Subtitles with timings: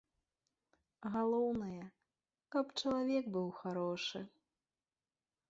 [1.15, 1.83] Галоўнае,
[2.57, 4.19] каб чалавек быў харошы!